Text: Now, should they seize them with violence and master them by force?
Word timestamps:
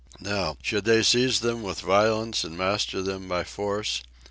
Now, 0.19 0.57
should 0.63 0.85
they 0.85 1.03
seize 1.03 1.41
them 1.41 1.61
with 1.61 1.81
violence 1.81 2.43
and 2.43 2.57
master 2.57 3.03
them 3.03 3.27
by 3.27 3.43
force? 3.43 4.01